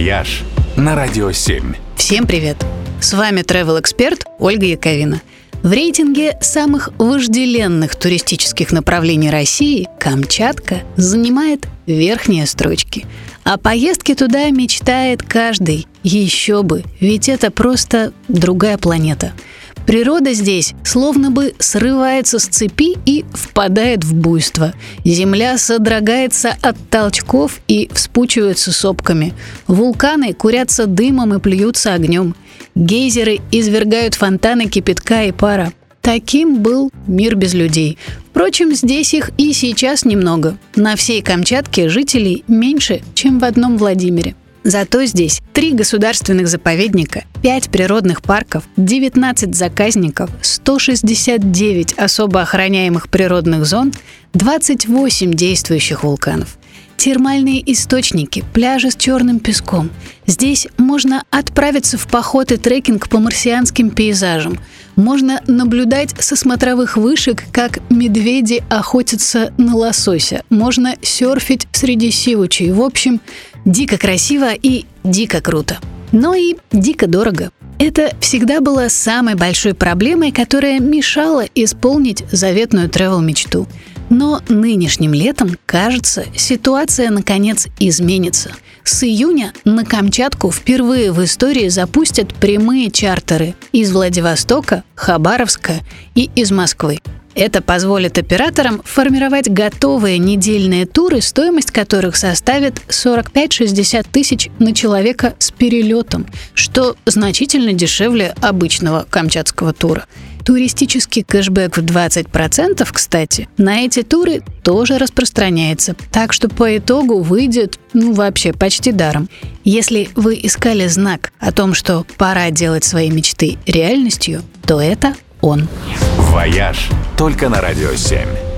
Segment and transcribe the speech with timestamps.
[0.00, 0.44] «Вояж»
[0.76, 1.74] на Радио 7.
[1.94, 2.56] Всем привет!
[3.02, 5.20] С вами travel эксперт Ольга Яковина.
[5.62, 13.04] В рейтинге самых вожделенных туристических направлений России Камчатка занимает верхние строчки.
[13.44, 15.86] О поездке туда мечтает каждый.
[16.02, 19.34] Еще бы, ведь это просто другая планета–
[19.90, 24.72] Природа здесь словно бы срывается с цепи и впадает в буйство.
[25.04, 29.34] Земля содрогается от толчков и вспучивается сопками.
[29.66, 32.36] Вулканы курятся дымом и плюются огнем.
[32.76, 35.72] Гейзеры извергают фонтаны кипятка и пара.
[36.02, 37.98] Таким был мир без людей.
[38.30, 40.56] Впрочем, здесь их и сейчас немного.
[40.76, 44.36] На всей Камчатке жителей меньше, чем в одном Владимире.
[44.64, 53.92] Зато здесь три государственных заповедника, 5 природных парков, 19 заказников, 169 особо охраняемых природных зон,
[54.34, 56.59] 28 действующих вулканов
[57.00, 59.88] термальные источники, пляжи с черным песком.
[60.26, 64.58] Здесь можно отправиться в поход и трекинг по марсианским пейзажам.
[64.96, 70.42] Можно наблюдать со смотровых вышек, как медведи охотятся на лосося.
[70.50, 72.70] Можно серфить среди сивучей.
[72.70, 73.22] В общем,
[73.64, 75.78] дико красиво и дико круто.
[76.12, 77.50] Но и дико дорого.
[77.78, 83.66] Это всегда было самой большой проблемой, которая мешала исполнить заветную travel-мечту.
[84.10, 88.50] Но нынешним летом, кажется, ситуация наконец изменится.
[88.82, 95.74] С июня на Камчатку впервые в истории запустят прямые чартеры из Владивостока, Хабаровска
[96.16, 96.98] и из Москвы.
[97.36, 105.52] Это позволит операторам формировать готовые недельные туры, стоимость которых составит 45-60 тысяч на человека с
[105.52, 110.06] перелетом, что значительно дешевле обычного камчатского тура.
[110.50, 115.94] Туристический кэшбэк в 20%, кстати, на эти туры тоже распространяется.
[116.10, 119.28] Так что по итогу выйдет, ну, вообще почти даром.
[119.62, 125.68] Если вы искали знак о том, что пора делать свои мечты реальностью, то это он.
[126.16, 128.49] «Вояж» только на «Радио 7».